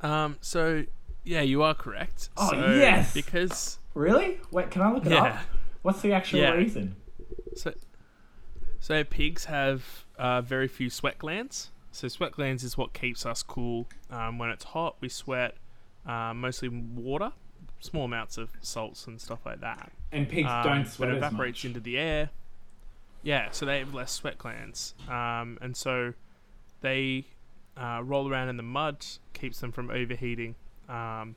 [0.00, 0.84] Um, so
[1.24, 2.30] yeah, you are correct.
[2.36, 3.12] Oh, So, yes!
[3.14, 4.40] Because Really?
[4.50, 5.38] Wait, can I look it yeah, up?
[5.82, 6.50] What's the actual Yeah.
[6.52, 6.96] reason?
[7.54, 7.72] so
[8.80, 11.70] so pigs have uh, very few sweat glands.
[11.92, 13.86] So sweat glands is what keeps us cool.
[14.10, 15.54] Um, when it's hot, we sweat
[16.06, 17.32] uh, mostly water,
[17.80, 19.92] small amounts of salts and stuff like that.
[20.12, 22.30] And pigs Um, don't sweat but it evaporates into the air.
[23.26, 26.14] Yeah, so they have less sweat glands, um, and so
[26.80, 27.24] they
[27.76, 30.54] uh, roll around in the mud, keeps them from overheating.
[30.88, 31.34] Um,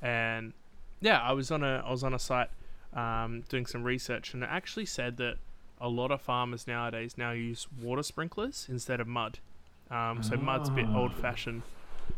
[0.00, 0.54] and
[1.02, 2.48] yeah, I was on a I was on a site
[2.94, 5.34] um, doing some research, and it actually said that
[5.78, 9.38] a lot of farmers nowadays now use water sprinklers instead of mud.
[9.90, 10.96] Um, so mud's a bit Ah.
[10.96, 11.62] old fashioned,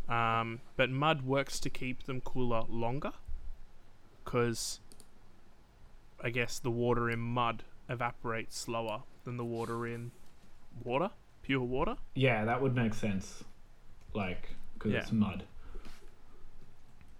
[0.09, 3.15] um, but mud works to keep them cooler longer,
[4.25, 4.79] because
[6.23, 10.13] I guess the water in mud evaporates slower than the water in
[10.85, 11.11] water,
[11.43, 11.97] pure water.
[12.15, 13.45] Yeah, that would make sense.
[14.15, 15.01] Like, because Yeah.
[15.01, 15.45] it's mud.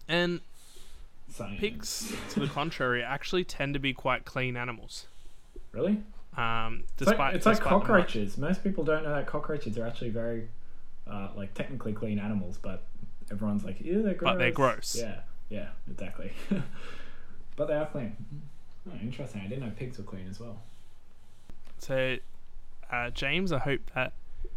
[0.09, 0.41] And
[1.29, 1.61] Science.
[1.61, 5.07] pigs, to the contrary, actually tend to be quite clean animals.
[5.73, 6.03] Really?
[6.37, 7.81] Um, It's like, despite it's like despite the mud.
[7.87, 8.39] cockroaches.
[8.39, 10.49] Most people don't know that cockroaches are actually very,
[11.07, 12.85] uh, like, technically clean animals, but
[13.31, 14.33] everyone's like, ew, they're gross.
[14.33, 14.97] But they're gross.
[14.99, 16.33] Yeah, yeah, exactly.
[17.57, 18.17] but they are clean.
[18.89, 19.43] Oh, interesting.
[19.43, 20.59] I didn't know pigs were clean as well.
[21.79, 22.17] So,
[22.91, 24.13] uh, James, I hope that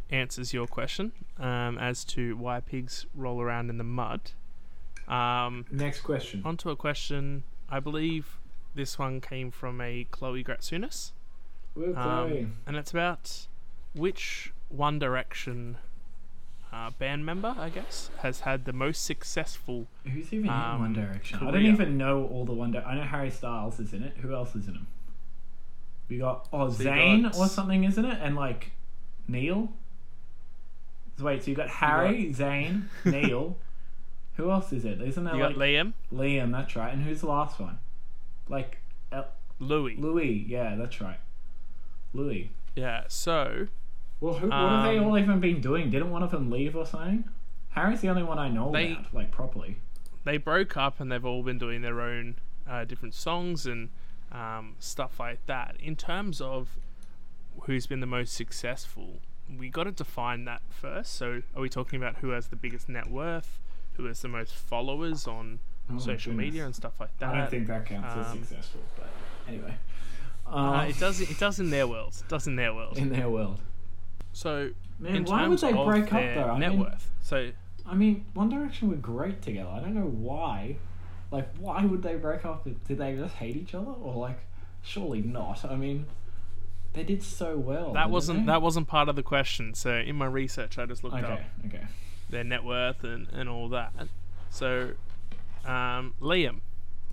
[0.09, 4.31] answers your question um, as to why pigs roll around in the mud.
[5.07, 6.41] Um, Next question.
[6.45, 7.43] onto a question.
[7.69, 8.39] I believe
[8.75, 11.11] this one came from a Chloe Gratsunis,
[11.75, 13.47] Woo, um, and it's about
[13.93, 15.77] which One Direction
[16.73, 19.87] uh, band member, I guess, has had the most successful.
[20.11, 21.39] Who's even um, in One Direction?
[21.41, 22.91] I don't even know all the One Direction.
[22.91, 24.15] I know Harry Styles is in it.
[24.21, 24.87] Who else is in them?
[26.09, 28.19] We got oh So Zayn got- or something, isn't it?
[28.21, 28.71] And like
[29.27, 29.71] Neil.
[31.17, 33.55] So wait, so you got Harry, Zayn, Neil.
[34.37, 34.99] Who else is it?
[34.99, 36.51] Isn't there You like got Liam, Liam?
[36.51, 36.91] That's right.
[36.91, 37.77] And who's the last one?
[38.49, 38.79] Like
[39.11, 39.27] El-
[39.59, 39.95] Louis.
[39.95, 40.43] Louis.
[40.47, 41.19] Yeah, that's right.
[42.13, 42.49] Louis.
[42.75, 43.03] Yeah.
[43.09, 43.67] So
[44.23, 45.89] Well, who, what have they Um, all even been doing?
[45.89, 47.25] Didn't one of them leave or something?
[47.71, 49.75] Harry's the only one I know They- about, like properly.
[50.23, 53.89] they broke up and they've all been doing their own uh, different songs and
[54.31, 55.75] um, stuff like that.
[55.81, 56.77] In terms of
[57.63, 59.19] who's been the most successful,
[59.59, 61.13] we got to define that first.
[61.15, 63.59] So, are we talking about who has the biggest net worth,
[63.95, 65.59] who has the most followers on
[65.91, 66.45] Oh, social goodness.
[66.45, 67.35] media and stuff like that?
[67.35, 69.09] I don't think that counts as um, successful, but
[69.49, 69.73] anyway.
[70.47, 71.19] uh, Um, it does.
[71.19, 72.15] It does in their world.
[72.17, 72.97] It does in their world.
[72.97, 73.59] in their world.
[74.33, 76.51] So, Man, why would they break up though?
[76.51, 77.09] I net mean, worth.
[77.21, 77.51] So,
[77.85, 79.69] I mean, One Direction were great together.
[79.69, 80.77] I don't know why.
[81.31, 82.63] Like, why would they break up?
[82.87, 84.39] Did they just hate each other, or like,
[84.81, 85.65] surely not?
[85.65, 86.05] I mean,
[86.93, 87.93] they did so well.
[87.93, 88.51] that wasn't they?
[88.51, 89.73] that wasn't part of the question.
[89.73, 91.87] So, in my research, I just looked up Okay, okay.
[92.29, 93.93] their net worth and, and all that.
[94.49, 94.91] So,
[95.65, 96.59] um, Liam,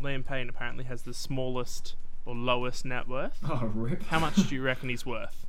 [0.01, 1.95] Liam Payne apparently has the smallest
[2.27, 3.39] or lowest net worth.
[3.49, 4.03] Oh, rip.
[4.05, 5.47] How much do you reckon he's worth?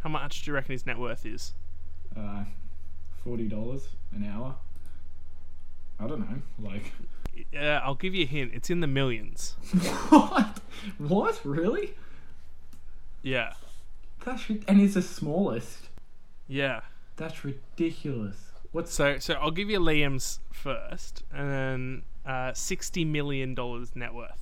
[0.00, 1.52] How much do you reckon his net worth is?
[2.16, 2.44] Uh,
[3.24, 4.54] forty dollars an hour.
[6.00, 6.40] I don't know.
[6.60, 6.92] Like,
[7.52, 8.52] Yeah, I'll give you a hint.
[8.54, 9.56] It's in the millions.
[10.10, 10.60] what?
[10.98, 11.40] What?
[11.44, 11.94] Really?
[13.22, 13.54] Yeah,
[14.24, 15.88] That's and he's the smallest.
[16.46, 16.82] yeah.
[17.16, 18.36] That's ridiculous.
[18.70, 24.14] What's So, so I'll give you Liam's first, and then uh, sixty million dollars net
[24.14, 24.38] worth.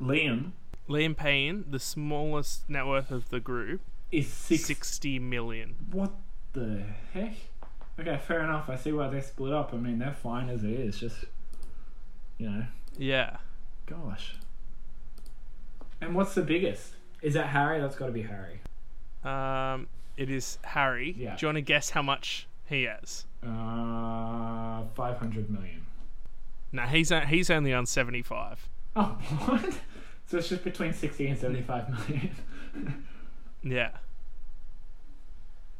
[0.00, 0.52] Liam?
[0.88, 3.80] Liam Payne, the smallest net worth of the group,
[4.12, 4.64] Is six.
[4.64, 5.76] sixty million.
[5.92, 6.12] What
[6.52, 6.82] the
[7.14, 7.34] heck?
[7.98, 8.68] Okay, fair enough.
[8.68, 9.72] I see why they split up.
[9.74, 10.98] I mean, they're fine as it is.
[10.98, 11.24] Just,
[12.38, 12.64] you know,
[12.98, 13.36] Yeah.
[13.86, 14.34] gosh.
[16.00, 16.94] And what's the biggest?
[17.22, 17.78] Is that Harry?
[17.80, 18.60] That's got to be Harry.
[19.22, 21.14] Um, it is Harry.
[21.18, 21.36] Yeah.
[21.36, 23.26] Do you want to guess how much he has?
[23.44, 25.84] Uh, five hundred million.
[26.72, 28.66] No, he's he's only on seventy five.
[28.96, 29.02] Oh,
[29.46, 29.74] what?
[30.26, 32.30] So it's just between sixty and seventy-five million.
[33.62, 33.90] Yeah.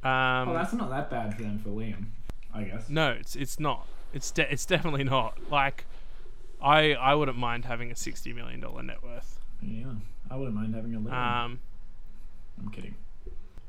[0.02, 2.06] Um, oh, that's not that bad for them for Liam,
[2.54, 2.88] I guess.
[2.88, 3.86] no, it's it's not.
[4.14, 5.36] It's de- it's definitely not.
[5.50, 5.84] Like,
[6.62, 9.38] I I wouldn't mind having a sixty million dollar net worth.
[9.60, 9.92] Yeah,
[10.30, 11.18] I wouldn't mind having a little.
[11.18, 11.60] Um,
[12.58, 12.94] I'm kidding.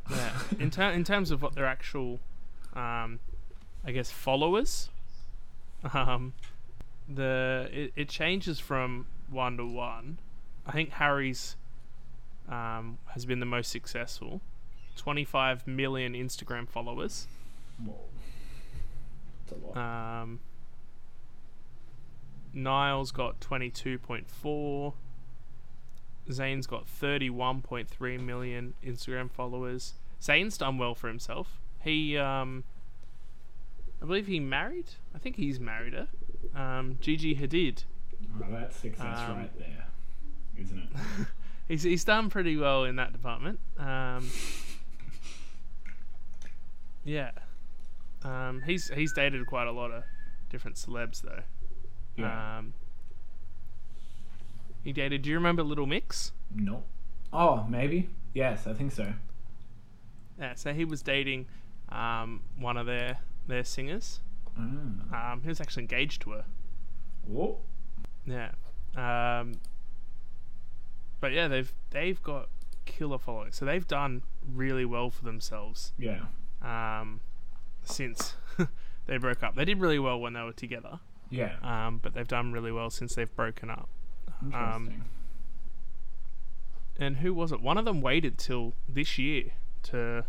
[0.09, 0.31] yeah.
[0.59, 2.19] in ter- in terms of what their actual,
[2.73, 3.19] um,
[3.85, 4.89] I guess followers,
[5.93, 6.33] um,
[7.09, 10.17] the it, it changes from one to one.
[10.65, 11.57] I think Harry's
[12.49, 14.41] um, has been the most successful.
[14.97, 17.27] Twenty five million Instagram followers.
[17.83, 17.95] Whoa.
[19.49, 20.21] That's a lot.
[20.21, 20.39] Um,
[22.53, 24.93] Niall's got 22.4.
[26.29, 29.93] Zayn's got 31.3 million Instagram followers.
[30.21, 31.59] Zayn's done well for himself.
[31.83, 32.63] He, um,
[34.01, 34.91] I believe he married.
[35.15, 36.07] I think he's married her.
[36.55, 37.85] Um, Gigi Hadid.
[38.39, 39.87] Oh, that's success um, right there,
[40.59, 40.89] isn't it?
[41.71, 43.57] He's he's done pretty well in that department.
[43.79, 44.29] Um,
[47.05, 47.31] yeah.
[48.25, 50.03] Um, he's he's dated quite a lot of
[50.49, 51.43] different celebs though.
[52.17, 52.57] Yeah.
[52.57, 52.73] Um,
[54.83, 55.21] he dated.
[55.21, 56.33] Do you remember Little Mix?
[56.53, 56.83] No.
[57.31, 58.09] Oh, maybe.
[58.33, 59.13] Yes, I think so.
[60.37, 60.55] Yeah.
[60.55, 61.45] So he was dating
[61.87, 64.19] um, one of their their singers.
[64.59, 65.31] Ah.
[65.31, 66.43] Um, he was actually engaged to her.
[67.25, 67.59] Whoa.
[68.25, 68.51] Yeah.
[68.97, 69.53] Um,
[71.21, 72.49] but yeah, they've they've got
[72.85, 73.51] killer following.
[73.53, 76.23] So they've done really well for themselves Yeah.
[76.61, 77.21] um,
[77.83, 78.33] since
[79.05, 79.55] they broke up.
[79.55, 81.53] They did really well when they were together, Yeah.
[81.63, 83.87] um, but they've done really well since they've broken up.
[84.43, 85.03] Interesting.
[86.99, 87.61] And who was it?
[87.61, 89.51] One of them waited till this year
[89.83, 90.25] to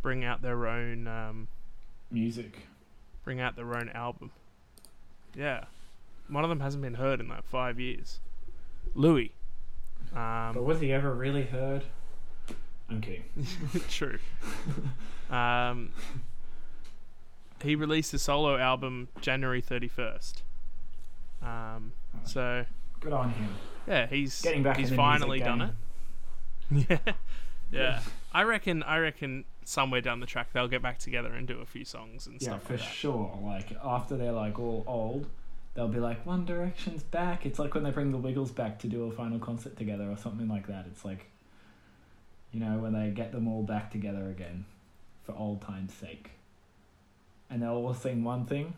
[0.00, 1.48] bring out their own um,
[2.10, 2.66] Music.
[3.24, 4.30] bring out their own album.
[5.34, 5.64] Yeah,
[6.28, 8.20] one of them hasn't been heard in like five years.
[8.94, 9.32] Louis.
[10.12, 11.84] But Um, was he ever really heard?
[12.90, 13.24] I'm kidding.
[13.88, 14.18] true.
[15.30, 15.92] Um,
[17.62, 20.42] he released a solo album January thirty first.
[21.40, 21.92] Um,
[22.24, 22.66] so
[23.00, 23.48] Good on him.
[23.88, 25.58] yeah, he's Getting back he's in the music finally done
[26.70, 26.88] game.
[26.90, 27.00] it.
[27.70, 28.00] Yeah, yeah.
[28.32, 28.82] I reckon.
[28.82, 32.26] I reckon somewhere down the track they'll get back together and do a few songs
[32.26, 32.92] and Yeah, stuff Yeah, for like that.
[32.94, 33.38] sure.
[33.42, 35.26] Like after they're like all old,
[35.74, 37.46] they'll be like One Direction's back.
[37.46, 40.16] It's like when they bring the Wiggles back to do a final concert together or
[40.16, 40.86] something like that.
[40.86, 41.26] It's like,
[42.52, 44.64] you know, when they get them all back together again,
[45.24, 46.30] for old times' sake.
[47.48, 48.74] And they'll all sing one thing,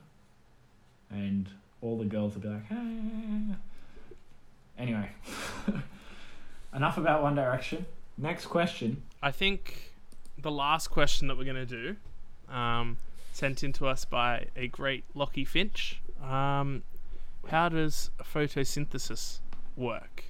[1.11, 1.48] and
[1.80, 3.54] all the girls will be like, hey.
[4.76, 5.11] Anyway,
[6.74, 7.87] enough about One Direction.
[8.18, 9.02] Next question.
[9.22, 9.94] I think
[10.37, 11.96] the last question that we're gonna do,
[12.48, 12.98] um,
[13.33, 16.00] sent in to us by a great Lockie Finch.
[16.24, 16.82] Um,
[17.48, 19.40] how does photosynthesis
[19.76, 20.24] work?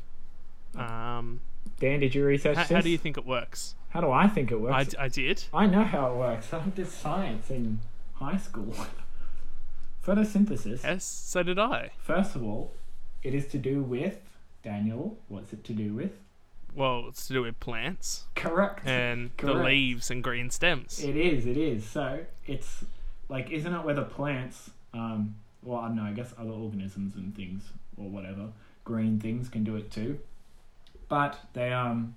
[0.76, 1.40] Um,
[1.78, 2.72] Dan, did you research how, this?
[2.72, 3.74] how do you think it works?
[3.90, 4.74] How do I think it works?
[4.74, 5.44] I, d- I did.
[5.54, 6.52] I know how it works.
[6.52, 7.80] I did science in
[8.14, 8.74] high school.
[10.06, 10.82] Photosynthesis.
[10.82, 11.90] Yes, so did I.
[11.98, 12.72] First of all,
[13.22, 14.18] it is to do with
[14.62, 15.18] Daniel.
[15.28, 16.12] What's it to do with?
[16.74, 18.84] Well, it's to do with plants Correct.
[18.84, 21.02] and the leaves and green stems.
[21.02, 21.46] It is.
[21.46, 21.86] It is.
[21.86, 22.84] So it's
[23.28, 26.04] like, isn't it where the plants, um, well, I don't know.
[26.04, 27.62] I guess other organisms and things
[27.96, 28.48] or whatever,
[28.84, 30.18] green things can do it too.
[31.08, 32.14] But they um,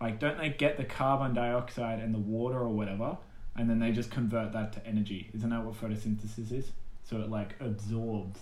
[0.00, 3.16] like, don't they get the carbon dioxide and the water or whatever,
[3.56, 5.30] and then they just convert that to energy?
[5.34, 6.72] Isn't that what photosynthesis is?
[7.04, 8.40] So it like absorbs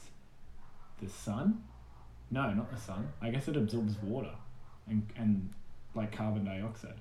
[1.03, 1.63] the sun.
[2.31, 3.09] No, not the sun.
[3.23, 4.35] I guess it absorbs water
[4.87, 5.51] and and
[5.95, 6.95] like carbon dioxide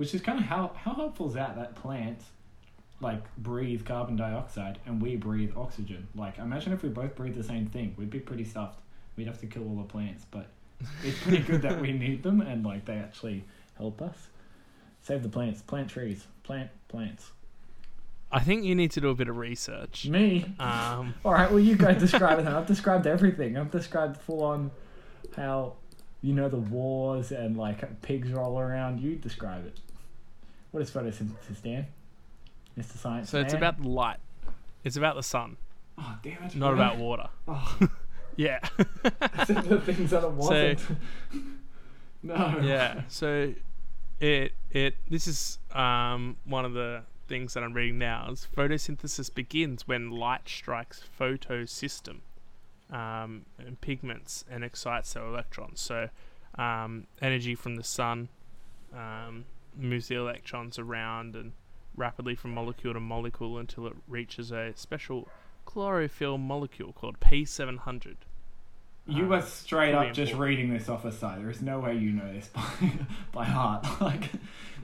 [0.00, 2.24] which is kind of how how helpful is that that plants
[3.00, 6.06] like breathe carbon dioxide and we breathe oxygen.
[6.14, 7.94] Like imagine if we both breathe the same thing.
[7.96, 8.80] We'd be pretty stuffed.
[9.16, 10.48] We'd have to kill all the plants but
[11.02, 13.44] it's pretty good that we need them and like they actually
[13.76, 14.28] help us.
[15.02, 15.62] Save the plants.
[15.62, 16.26] Plant trees.
[16.42, 17.30] Plant plants.
[18.32, 20.06] I think you need to do a bit of research.
[20.06, 20.44] me?
[20.60, 22.46] Um, all right well you go describe it.
[22.46, 23.56] I've described everything.
[23.56, 24.70] I've described full on
[25.36, 25.74] how
[26.20, 29.00] you know the wars and like pigs roll around.
[29.00, 29.80] You describe it.
[30.70, 31.86] What is photosynthesis dan
[32.80, 33.62] mr science so it's man?
[33.62, 34.18] about the light.
[34.82, 35.56] It's about the sun,
[35.98, 36.82] oh damn it not really?
[36.82, 37.28] about water.
[37.46, 37.78] oh
[38.36, 38.60] Yeah.
[39.04, 40.80] Except the things that it wasn't.
[42.22, 42.58] no.
[42.62, 43.02] yeah.
[43.08, 43.52] So
[44.18, 49.32] it it this is um one of the things that I'm reading now is photosynthesis
[49.32, 52.20] begins when light strikes photosystem
[52.90, 55.80] um, and pigments and excites their electrons.
[55.80, 56.08] So
[56.56, 58.30] um, energy from the sun
[58.92, 59.44] um,
[59.76, 61.52] moves the electrons around and
[61.96, 65.28] rapidly from molecule to molecule until it reaches a special
[65.66, 68.16] chlorophyll molecule called P700.
[69.06, 70.40] You Um, were straight up just important.
[70.40, 71.38] reading this off a site.
[71.40, 72.62] There is no way you know this by
[73.32, 73.86] by heart.
[74.00, 74.30] Like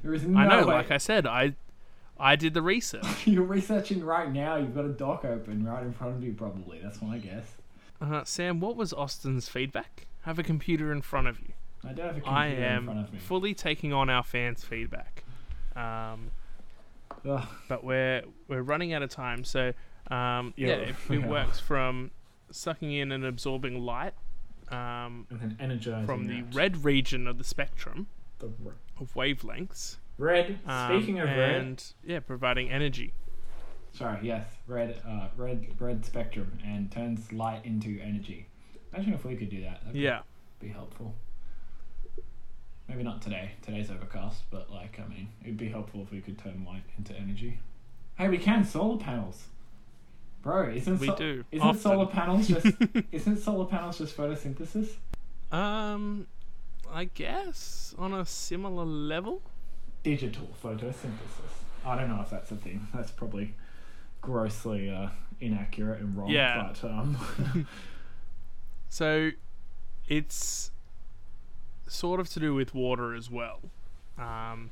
[0.02, 0.74] there is no I know, way.
[0.74, 1.54] like I said, I
[2.18, 3.04] I did the research.
[3.26, 4.57] You're researching right now.
[4.57, 6.32] You've got a doc open right in front of you.
[6.32, 7.57] Probably that's my guess.
[8.00, 10.07] Uh, Sam, what was Austin's feedback?
[10.22, 11.52] Have a computer in front of you.
[11.84, 13.18] I do have a computer I in front am of me.
[13.18, 15.24] fully taking on our fans' feedback.
[15.76, 16.30] Um,
[17.28, 17.46] Ugh.
[17.68, 19.72] but we're we're running out of time, so
[20.11, 21.28] um, yeah, Yeah, it, we it are.
[21.28, 22.11] works from
[22.50, 24.14] sucking in and absorbing light
[24.70, 26.54] um, and then energizing from the that.
[26.54, 28.07] red region of the spectrum
[28.38, 29.96] The r- of wavelengths.
[30.18, 30.59] red.
[30.66, 33.12] um, Speaking of red, and yeah, providing energy.
[33.92, 38.46] sorry, yes, red, uh, red, red spectrum, and turns light into energy.
[38.94, 39.80] Imagine if we could do that.
[39.84, 40.20] That'd Yeah,
[40.61, 41.14] be helpful.
[42.89, 43.53] Maybe not today.
[43.62, 47.14] Today's overcast, but like, I mean, it'd be helpful if we could turn light into
[47.14, 47.59] energy.
[48.16, 49.47] Hey, we can solar panels,
[50.43, 50.70] bro.
[50.70, 51.45] Isn't we so- do.
[51.51, 51.80] Isn't often.
[51.80, 52.66] solar panels just
[53.12, 54.91] isn't solar panels just photosynthesis?
[55.53, 56.26] Um,
[56.93, 59.43] I guess on a similar level.
[60.03, 61.64] Digital photosynthesis.
[61.84, 62.87] I don't know if that's a thing.
[62.95, 63.55] That's probably
[64.22, 65.09] grossly uh,
[65.41, 66.28] inaccurate and wrong.
[66.28, 66.72] Yeah.
[66.80, 67.66] But um,
[68.89, 69.30] So,
[70.09, 70.70] it's
[71.87, 73.61] sort of to do with water as well.
[74.18, 74.70] Um,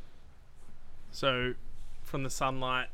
[1.11, 1.55] so,
[2.03, 2.89] from the sunlight,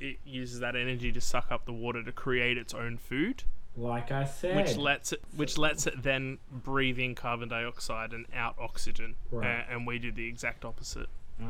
[0.00, 3.42] it uses that energy to suck up the water to create its own food,
[3.76, 8.26] like I said, which lets it which lets it then breathe in carbon dioxide and
[8.34, 9.46] out oxygen, Right.
[9.68, 11.08] A- and we do the exact opposite.
[11.42, 11.46] Oh.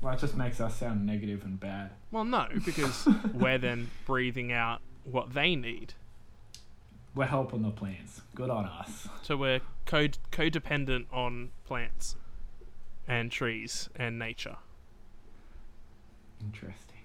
[0.00, 1.90] well, it just makes us sound negative and bad.
[2.10, 5.94] Well, no, because we're then breathing out what they need.
[7.14, 8.22] We're helping the plants.
[8.34, 9.08] Good on us.
[9.22, 12.16] So we're co- codependent on plants
[13.06, 14.56] and trees and nature.
[16.42, 16.98] Interesting.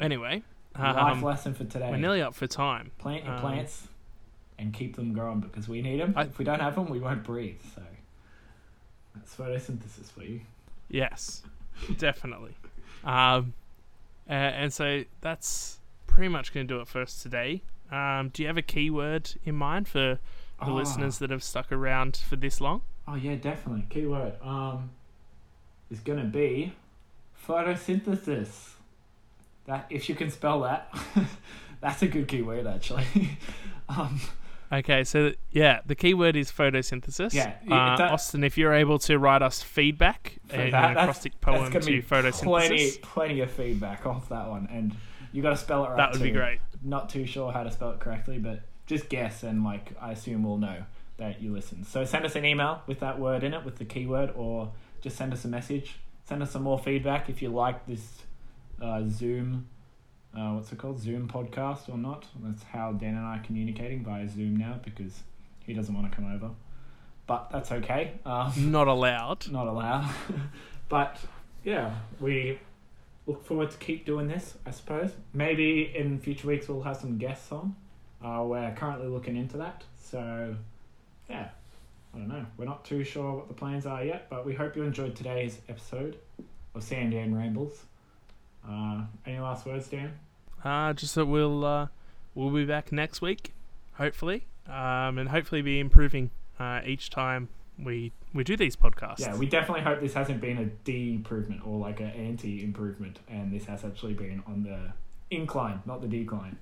[0.00, 0.42] Anyway,
[0.78, 1.90] Life um, lesson for today.
[1.90, 2.90] we're nearly up for time.
[2.98, 3.88] Plant your um, plants
[4.58, 6.12] and keep them growing because we need them.
[6.16, 7.60] I- if we don't have them, we won't breathe.
[7.74, 7.82] So
[9.14, 10.40] that's photosynthesis for you.
[10.88, 11.42] Yes,
[11.98, 12.54] definitely.
[13.04, 13.54] Um,
[14.28, 17.62] uh, and so that's pretty much going to do it for us today.
[17.92, 20.18] Um, do you have a keyword in mind for
[20.60, 20.72] the Ah.
[20.72, 22.82] listeners that have stuck around for this long?
[23.06, 23.84] Oh yeah, definitely.
[23.90, 24.90] Keyword um
[25.90, 26.72] is gonna be
[27.46, 28.70] photosynthesis.
[29.66, 30.92] That if you can spell that,
[31.80, 33.06] that's a good keyword actually.
[33.88, 34.20] um,
[34.72, 37.34] Okay, so yeah, the keyword is photosynthesis.
[37.34, 41.38] Yeah, uh, that- Austin, if you're able to write us feedback in that, an acrostic
[41.42, 44.96] poem be photosynthesis, plenty, plenty of feedback off that one, and
[45.30, 45.96] you got to spell it right.
[45.98, 46.60] that would be great.
[46.84, 50.42] Not too sure how to spell it correctly, but just guess, and like I assume
[50.42, 50.84] we'll know
[51.18, 51.84] that you listen.
[51.84, 55.16] So send us an email with that word in it, with the keyword, or just
[55.16, 55.98] send us a message.
[56.24, 58.22] Send us some more feedback if you like this
[58.80, 59.68] uh, Zoom.
[60.34, 61.00] Uh, what's it called?
[61.00, 62.26] Zoom podcast or not?
[62.42, 65.22] That's how Dan and I are communicating via Zoom now because
[65.66, 66.50] he doesn't want to come over.
[67.26, 68.12] But that's okay.
[68.24, 69.48] Um, Not allowed.
[69.52, 70.10] not allowed.
[70.88, 71.18] but
[71.64, 72.58] yeah, we
[73.26, 74.54] look forward to keep doing this.
[74.66, 77.76] I suppose maybe in future weeks we'll have some guests on.
[78.24, 79.84] Uh, we're currently looking into that.
[80.00, 80.54] So
[81.28, 81.48] yeah,
[82.14, 82.46] I don't know.
[82.56, 85.58] We're not too sure what the plans are yet, but we hope you enjoyed today's
[85.68, 86.18] episode
[86.74, 87.84] of Sam Dan Rambles.
[88.68, 90.12] Uh, any last words, Dan?
[90.64, 91.88] Uh, just that we'll uh,
[92.34, 93.52] we'll be back next week,
[93.94, 97.48] hopefully, um, and hopefully be improving uh, each time
[97.78, 99.20] we we do these podcasts.
[99.20, 103.64] Yeah, we definitely hope this hasn't been a de-improvement or like an anti-improvement, and this
[103.66, 104.92] has actually been on the
[105.30, 106.58] incline, not the decline.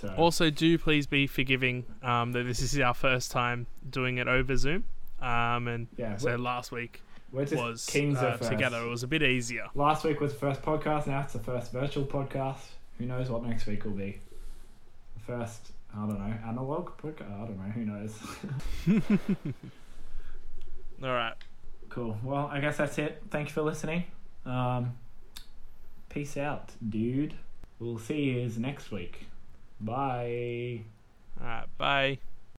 [0.00, 4.28] So Also, do please be forgiving um, that this is our first time doing it
[4.28, 4.84] over Zoom.
[5.20, 7.00] Um, and yeah, so last week
[7.32, 8.82] was kings uh, together.
[8.82, 9.68] It was a bit easier.
[9.74, 11.06] Last week was the first podcast.
[11.06, 12.58] Now it's the first virtual podcast.
[12.98, 14.20] Who knows what next week will be?
[15.14, 17.32] The first, I don't know, analog podcast.
[17.32, 17.72] I don't know.
[17.72, 19.52] Who knows?
[21.02, 21.34] All right.
[21.88, 22.18] cool.
[22.22, 23.22] Well, I guess that's it.
[23.30, 24.04] Thank you for listening.
[24.44, 24.94] Um,
[26.08, 27.34] peace out, dude.
[27.78, 29.26] We'll see you next week.
[29.80, 30.82] Bye.
[31.40, 31.66] All right.
[31.78, 32.18] Bye.